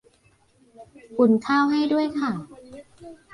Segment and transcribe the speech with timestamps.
[1.19, 2.31] อุ่นข้าวให้ด้วยค่ะ